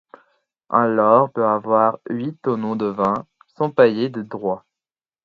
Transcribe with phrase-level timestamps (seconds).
[0.71, 4.65] Un lord peut avoir huit tonneaux de vin sans payer de droits.